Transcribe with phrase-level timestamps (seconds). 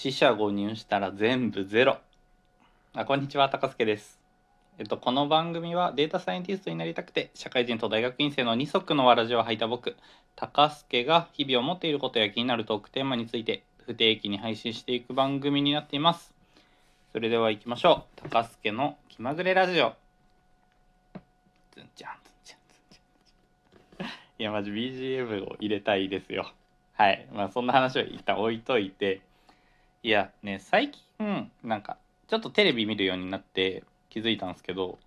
[0.00, 1.98] 死者誤入したら全部ゼロ。
[2.94, 4.20] あこんにちは高助です。
[4.78, 9.96] えっとこの番組はデータサイエンティストになりたくて社会人と大学院生の二足のわらじを履いた僕
[10.36, 16.32] 高助が日々思っていることや気になるトークテーマについて不定期に配信していく番組になっています。
[17.10, 18.20] それでは行きましょう。
[18.22, 19.94] 高助の気まぐれラジオ。
[21.74, 22.98] ズンチャンズンチャンズン
[23.98, 24.08] チャン
[24.38, 26.52] いやマジ BGM を入れたいですよ。
[26.92, 27.26] はい。
[27.32, 29.22] まあそんな話は一旦置いといて
[30.02, 31.96] いやね最近なんか
[32.28, 34.98] ちょっとテレビ見るようになって気づいたんですけど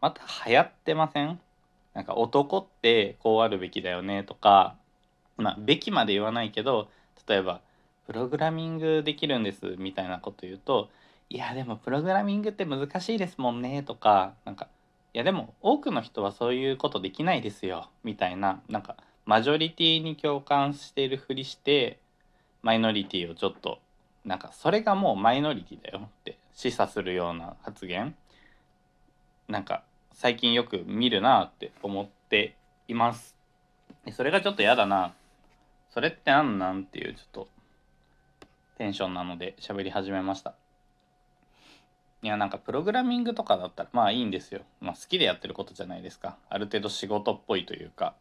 [0.00, 1.40] また流行ってません？
[1.94, 4.76] なんか男ってこうあるべきだよねとか
[5.38, 6.88] まあべきまで言わないけど
[7.26, 7.60] 例えば
[8.06, 10.90] プログラミングできるんですみたいなこと言うと
[11.30, 14.68] いやでもプログラミングって難しいですもんねとかなんか
[15.14, 21.98] いやでも多くの人はそういうことできないですよみたいななんかマジョリティに共感しているふりして
[22.62, 23.78] マイノリティをちょっと
[24.26, 28.16] なんかそれがもうマイノリティだよって示唆するような発言。
[29.48, 32.56] なんか最近よく見るなって思って
[32.88, 33.36] います。
[34.12, 35.14] それがちょっと嫌だな。
[35.90, 37.48] それってなんなんっていうちょっと
[38.78, 40.54] テンションなので喋り始めました。
[42.22, 46.36] いやなんかプログラミングとかだったらまあいいんですよ、まあ、好きでやってることじゃないですか。
[46.48, 48.16] ある程度仕事っぽいというか。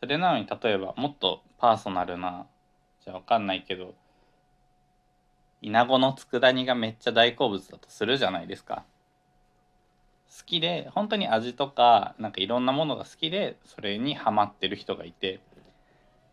[0.00, 2.44] それなのに例えばもっとパーソナルな
[3.02, 3.94] じゃあ分かんないけど
[5.66, 8.84] イナゴの佃煮がめっちゃ大好物だとするじゃないですか。
[10.28, 15.40] 好きで本当に味とかなんかいろんなものが好きでそれにハマってる人がいて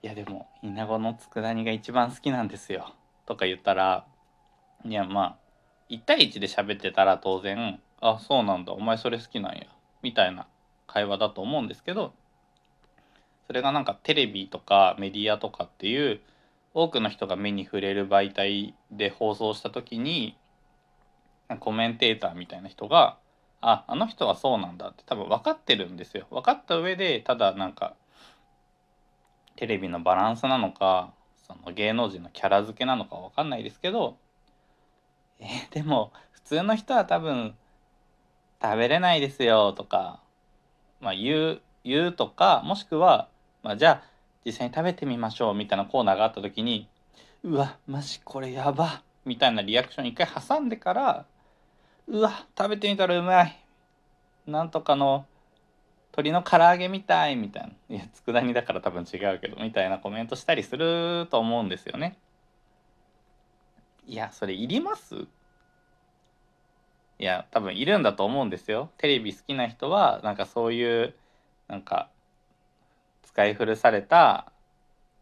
[0.04, 2.94] いやでもイナゴの佃煮が一番好きなんですよ
[3.26, 4.06] とか言ったら
[4.86, 5.36] いやまあ
[5.90, 9.64] 1対1で喋ってたら当然あそうなんだお前それ好きなんや
[10.04, 10.46] みたいな
[10.86, 12.14] 会話だと思うんですけど
[13.48, 16.22] それがなんかテレビとかメディアとかっていう
[16.74, 20.38] 多くの人が目に触れる媒体で放送した時に
[21.60, 23.18] コメンテーターみたいな人が
[23.62, 26.26] ああの人はそうなんだって多分分かってるんですよ。
[26.30, 27.96] 分かった上でただなんか
[29.56, 31.14] テレビのバランスなのか
[31.48, 34.18] その芸能人のキャラ付けなのか分かんないですけど
[35.40, 37.56] えー、でも普通の人は多分
[38.62, 40.22] 食べれないですよとか、
[41.02, 43.28] まあ、言う言うとかもしくは、
[43.62, 44.13] まあ、じゃあ
[44.46, 46.88] 実際に食べてみましょうみたいなコーナーがあった時に
[47.44, 51.26] うわマジこれやばみたいなリアクション一回挟んでから
[52.08, 53.66] うわ食べてみたらうまい
[54.46, 55.26] なんとかの
[56.12, 62.18] 鶏の唐揚げみたいみたいないや佃煮だから多分違うけどみたいなコメントしたりすると思うんですよね。
[64.06, 65.16] いやそれいります？
[67.20, 68.90] いや多分いるんだと思うんですよ。
[68.98, 71.16] テレビ好きな人はなんかそういう
[71.70, 72.10] なんか
[73.34, 74.52] 使い古された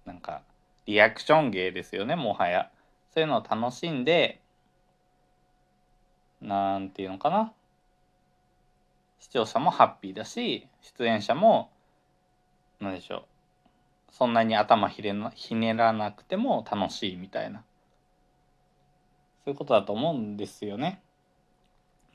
[0.05, 0.41] なんか
[0.85, 2.69] リアクション芸ですよねもはや。
[3.13, 4.41] そういうのを楽しんで
[6.41, 7.53] なんていうのかな
[9.19, 11.69] 視聴者もハッピーだし出演者も
[12.79, 13.23] 何でしょう
[14.11, 17.63] そんなに頭ひれなひねらなくても楽しいみたいな
[19.45, 21.01] そういうことだと思うんですよね。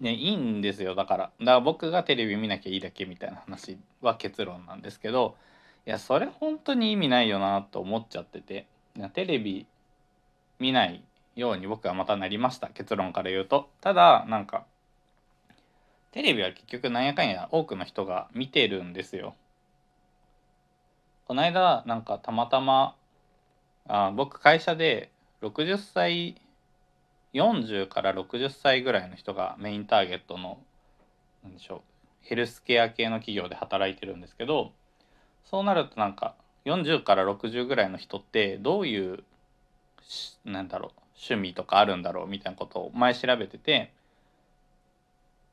[0.00, 5.36] ね、いいんですよだからだから僕がテレビ見なきゃいいだけみたいな話は結論なんですけど
[5.86, 8.66] いやそれ本当に意味ないよなと思っちゃってて。
[9.12, 9.66] テレビ
[10.58, 11.04] 見ない
[11.34, 12.68] ように僕はまたなりました。
[12.68, 13.68] 結論から言うと。
[13.80, 14.64] ただなんか
[16.12, 19.34] テレビは結局なんやかんや多くの人が見てるんですよ。
[21.26, 22.96] この間なんかたまたま
[23.86, 25.10] あ僕会社で
[25.42, 26.40] 60歳
[27.34, 30.58] 40から60歳ぐらいの人がメインターゲットの
[31.42, 31.80] 何でしょう
[32.22, 34.72] ヘルスケア系の企業で働いてるんですけど
[35.50, 36.34] そうなるとなんか
[36.64, 39.22] 40から60ぐらいの人ってどういう
[40.44, 43.92] なんだろう趣味とかあるんだろうみたいなことを前調べてて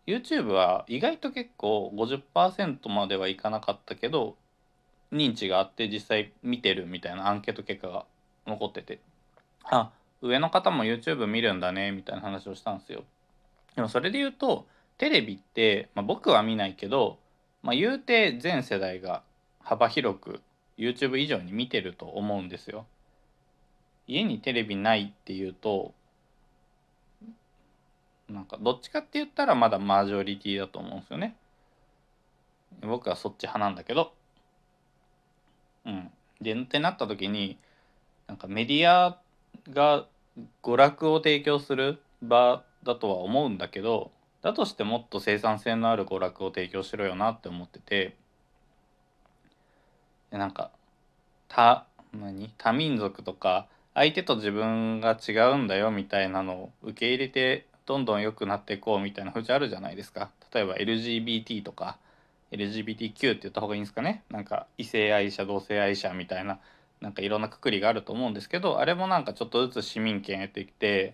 [0.06, 4.36] YouTube は意外と結構50%まではいかなかったけど
[5.14, 8.06] 認知があって実際見てるみたいなアンケート結果が
[8.48, 9.00] 残ってて
[9.64, 9.92] あ
[10.22, 13.04] 上の方も YouTube 見るんだねみたいな話をしたんですよ。
[13.76, 14.66] でもそれで言うと
[14.98, 17.18] テレビって、まあ、僕は見ないけど、
[17.62, 19.24] まあ、言うて全世代が
[19.64, 20.42] 幅広く
[20.78, 22.86] YouTube 以上に見てると思うんですよ。
[24.08, 25.94] 家にテレビないっていうと
[28.30, 31.36] なんかどっちかって言ったらまだマジョリティだと思うんですよね。
[32.82, 34.14] 僕はそっち派なんだけど。
[35.86, 36.12] うん。
[36.42, 37.58] でってなった時に
[38.28, 39.18] なんかメディア
[39.72, 40.08] が
[40.62, 44.12] 娯楽を提供する場だとは思うんだけど
[44.42, 48.18] だとしてもっと生産性のある娯楽を提供しろよなって思ってて
[50.34, 50.72] でなんか
[51.48, 52.52] 多何？
[52.58, 60.32] 多民族とか相手と自分が違うんだよみたいなのを受け入れてどんどん良くなっていこうみたいな風潮あるじゃないですか。
[60.52, 61.98] 例えば LGBT とか
[62.52, 64.24] LGBTQ って言った方がいいんですかね。
[64.32, 66.58] なんか異性愛者同性愛者みたいな
[67.00, 71.14] なんかいろんなくくりがあると思うんですけどあれもなんかちょっとずつ市民権得てきて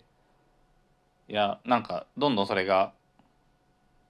[1.27, 2.93] いやなんかどんどんそれが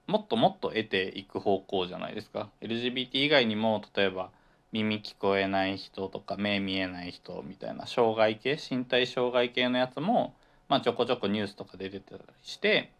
[0.05, 2.49] もっともっと得ていく方向じゃないですか。
[2.61, 4.29] LGBT 以外にも例えば
[4.71, 10.35] 耳聞こえない人とか目見えない人みたいな障害系身体障害系のやつも、
[10.67, 12.91] まあ、ちょこちょこニュースとかで出てたりして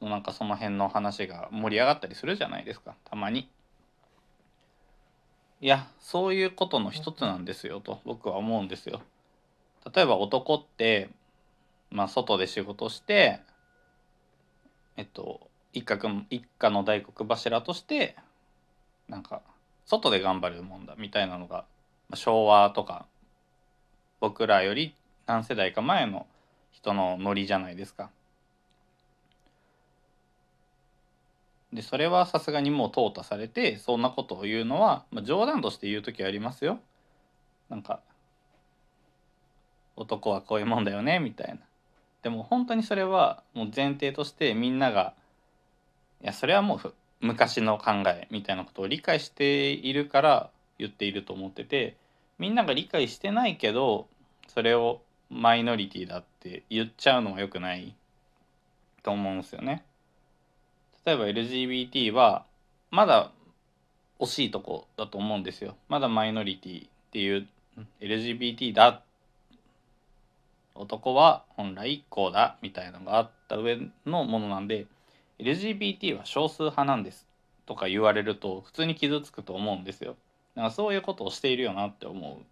[0.00, 3.48] なんかその辺の話が盛り上がったりするじゃないですかたまに。
[5.60, 9.00] いやそういうことの一つなんですよと僕は思うんですよ。
[9.94, 11.10] 例えば男って、
[11.90, 13.40] まあ、外で仕事して
[14.96, 15.96] えっと一家
[16.30, 18.16] 一家の大黒柱として
[19.08, 19.42] なんか
[19.86, 21.64] 外で頑張るもんだみたいなのが
[22.14, 23.06] 昭和とか
[24.20, 24.94] 僕らより
[25.26, 26.26] 何世代か前の
[26.70, 28.10] 人のノリじゃないですか。
[31.72, 36.78] でそれはさすがにもう淘汰されてそんなことを言うのは、まあ、冗談として言う時ありますよ。
[37.70, 38.00] なんか
[39.96, 41.56] 男はこういうもんだよねみたいな。
[42.22, 45.14] でも本当にそれはもう前提としてみんなが
[46.22, 51.96] いやそれはもう昔の考えみたいなことを理解しているから言っていると思ってて
[52.38, 54.08] みんなが理解してないけど
[54.48, 57.94] それをマイノリティだって言っちゃうのは良くない
[59.04, 59.84] と思うんですよね。
[61.06, 62.44] 例えば LGBT は
[62.90, 63.30] まだ
[64.18, 65.76] 惜しいとこだと思うんですよ。
[65.88, 67.46] まだマイノリティっていう
[68.00, 69.02] LGBT だ
[70.74, 74.86] 男は本来こうだみたいなのがあった上のものなんで
[75.42, 77.26] LGBT は少数派なんです
[77.66, 80.16] とか言われると普通に傷つくと思うんですよ。
[80.54, 82.42] だからそういうことをしているよなって思う。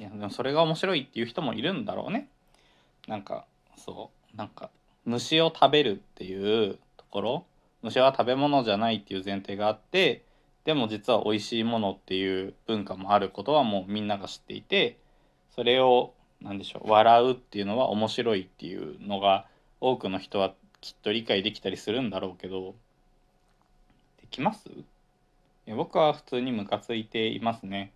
[0.00, 2.28] いやでもそれが面白いっていう人もいるんだろうね。
[3.08, 3.46] なんか
[3.76, 4.70] そうなんか
[5.04, 7.46] 虫を食べるっていうところ
[7.82, 10.24] 虫は食べ物じゃないっていう前提があって
[10.64, 14.98] でも実は美味しいものっていう文化もあることはもうみんなが知っていて
[15.54, 16.12] それを
[16.42, 19.46] 何でしょう笑うっていうのは面白いっていうのが
[19.80, 22.74] 多くの人はきっと理解できたりするんだろうけど
[24.20, 24.68] できます？
[25.66, 27.92] 僕は普通にムカついていますね。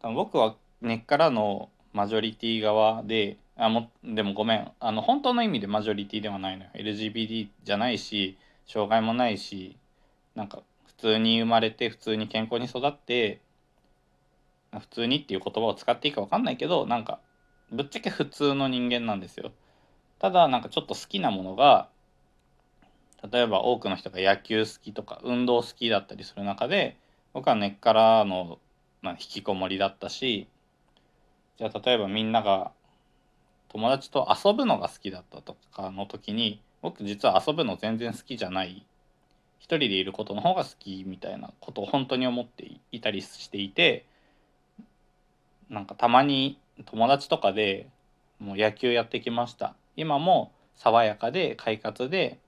[0.00, 9.76] 多分僕は根っからのマジョリティ側であもでもごめんあの本当の意味でマジョリティではないのよ LGBT じゃないし障害もないし
[10.34, 13.40] なんか普通に生まれて普通に健康に育って
[14.80, 17.20] 普通にっていう言葉を使っていいか分かんないけどなんか
[17.70, 19.50] ぶっちゃけ普通の人間なんですよ。
[20.18, 21.88] ただなんかちょっと好きなものが
[23.30, 26.96] 例えば多くの人が野球好きとか運動好きだったりする中で
[27.32, 28.58] 僕は根っからの、
[29.02, 30.48] まあ、引きこもりだったし
[31.58, 32.72] じゃあ例えばみんなが
[33.68, 38.86] 友達と遊ぶのが好きだったとかの時に僕実は遊ぶの全然好きじゃない
[39.58, 44.06] 一人でいることの方が好きみたいなことを本当に思っていたりしていて
[45.70, 47.88] なんかたまに友達とかで
[48.38, 52.38] もう野球やってきました今も爽やかで快活で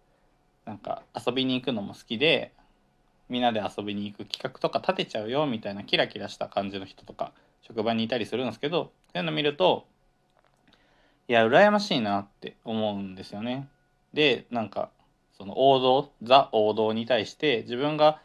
[0.67, 2.53] なんか遊びに行くのも好きで
[3.29, 7.33] みんなで遊びに行く企画とか立てちゃうよみたいなキラキラした感じの人とか
[7.63, 9.87] 職場にいたりするんですけどそういうの見ると
[11.27, 13.69] いや羨ましいなって思うんですよね。
[14.15, 14.91] でなんか
[15.37, 18.21] その王道ザ王道に対して自分が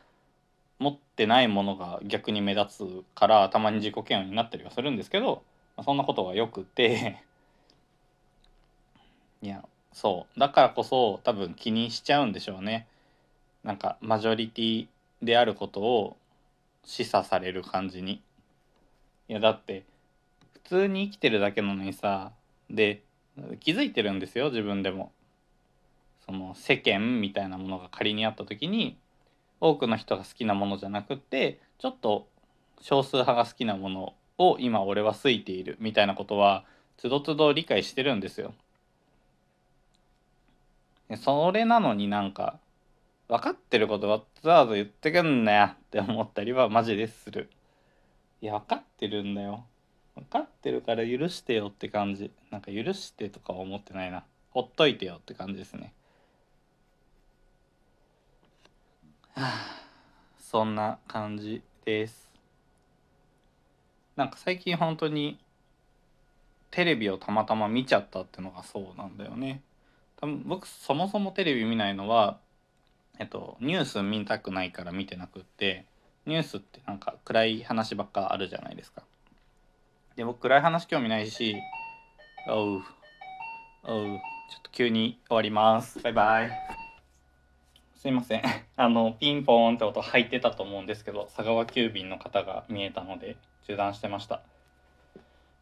[0.84, 5.42] 持ってないものが逆に目立つからたまに自己嫌悪になったりはするんですけど、
[5.78, 7.24] まあ、そんなことがよくて
[9.42, 9.64] いや
[9.94, 12.88] そうだからこそ多分気にしちゃうんでしょうね。
[13.64, 14.88] なんかマジョリティ
[15.22, 16.18] であることを
[16.84, 18.22] 示唆される感じに。
[19.30, 19.84] いやだって
[20.54, 22.34] 普通に生きてるだけなのにさ
[22.70, 23.02] で
[23.62, 25.14] 気づいてるんですよ自分でも。
[26.26, 28.98] その世間みたいなものが仮にあった時に
[29.64, 32.28] 多くの人が好きなものじゃなくってちょっと
[32.82, 36.66] 少数派が好きなものを今俺は好いているみたいなことは
[36.98, 38.54] つどつど理解してるんですよ。
[41.16, 42.60] それなのになんか
[43.30, 47.50] 分かってることわざわざ言ってくんなよって思ったりはマジでする。
[48.42, 49.64] いや分かってるんだよ。
[50.16, 55.94] 分かってるから許してよって感じなんか許してとか思ってないなほっといてよって感じですね
[59.22, 59.23] はあ
[60.40, 62.32] そんな感じです。
[64.16, 65.40] なんか最近本当に
[66.70, 69.62] テレビをたまたま見ちゃったってのがそうなんだよね。
[70.18, 72.38] 多分僕そもそもテレビ見ないのは
[73.20, 75.86] えっとニュース見たくないから見てなくって
[76.26, 79.04] ニュースってなんか暗い話ばっかあるじゃないですか。
[80.16, 81.56] で僕暗い話興味ないし
[82.48, 82.84] おう
[83.84, 86.00] おうちょっと急に終わります。
[86.02, 86.63] バイバイ。
[88.04, 88.44] すいません
[88.76, 94.42] あのピンポーンって音入ってたと思うんですけど佐川急便の方が見えたので中断してました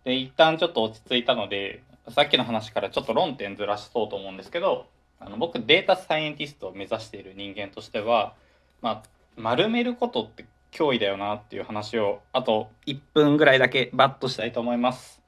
[0.06, 4.88] で一旦ちょっと落ち着いたのでさっきの話からちょっと論点ずらしそうと思うんですけど
[5.20, 8.34] あの僕データサイエンティストを目指している人間としては、
[8.82, 15.21] まあ、丸めることって脅威だよなっていう話をあと1分ぐらいだけバッとしたいと思います。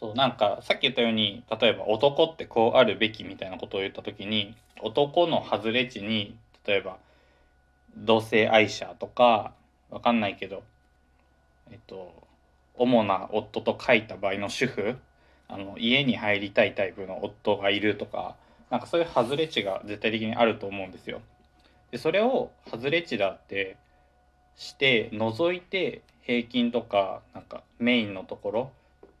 [0.00, 6.36] そうなんかさっき言ったように例えば男ってこうあるべきみたいなことを言った時に男の外れ値に
[6.66, 6.98] 例えば
[7.96, 9.52] 同性愛者とか
[9.90, 10.62] わかんないけど
[11.70, 12.12] えっと
[12.76, 14.96] 主な夫と書いた場合の主婦
[15.48, 18.36] あの家に入りたいタイプの夫がいるとか
[18.70, 21.20] なんかそういう外れ値が絶対的にあると思うんですよ。
[21.92, 23.76] でそれを外れ値だって
[24.56, 28.72] して除いて平均とかなんかメインのところ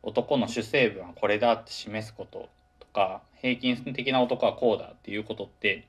[0.04, 5.86] 男の主成分はこれだって示すこととか平均的な男はこうだっていうことって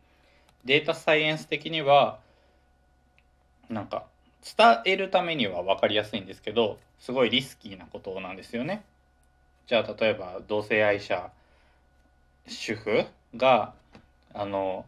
[0.63, 2.19] データサイエンス的には
[3.69, 4.05] なんか
[4.57, 8.83] 伝えるためには分かりやすいんですけどすごいリスキーなことなんですよね。
[9.67, 11.31] じゃあ例えば同性愛者
[12.47, 13.05] 主婦
[13.35, 13.73] が
[14.33, 14.85] あの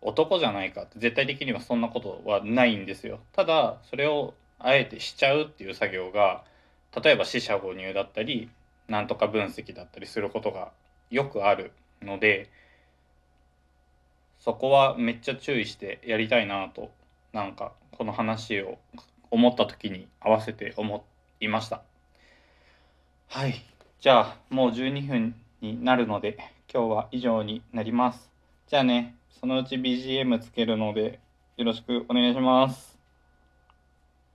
[0.00, 3.20] 男じゃないかって絶対的にはそんなことはないんですよ。
[3.32, 6.44] ただそれをあえてしちゃうっていう作業が
[7.00, 8.50] 例えば四捨五入だったり
[8.88, 10.72] なんとか分析だったりすることが
[11.10, 11.72] よくある
[12.02, 12.50] ので
[14.38, 16.90] そこはめっちゃ注意してやりたいなと
[17.32, 18.78] なんかこの話を
[19.30, 21.04] 思った時に合わせて思
[21.40, 21.82] いました。
[23.28, 23.64] はい
[24.00, 26.36] じゃあもう12分になるので
[26.72, 28.30] 今日は以上になります。
[28.66, 31.20] じゃあね、そのうち BGM つけるので
[31.56, 32.91] よろしくお願いします。